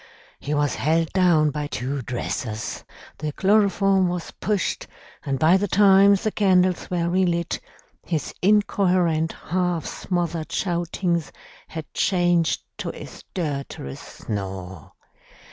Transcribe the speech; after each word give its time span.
He 0.39 0.55
was 0.55 0.73
held 0.73 1.13
down 1.13 1.51
by 1.51 1.67
two 1.67 2.01
dressers, 2.01 2.83
the 3.19 3.31
chloroform 3.33 4.07
was 4.07 4.31
pushed, 4.31 4.87
and 5.23 5.37
by 5.37 5.57
the 5.57 5.67
time 5.67 6.15
the 6.15 6.31
candles 6.31 6.89
were 6.89 7.07
relit, 7.07 7.59
his 8.03 8.33
incoherent, 8.41 9.33
half 9.51 9.85
smothered 9.85 10.51
shoutings 10.51 11.31
had 11.67 11.85
changed 11.93 12.63
to 12.79 12.89
a 12.99 13.05
stertorous 13.05 13.99
snore. 13.99 14.93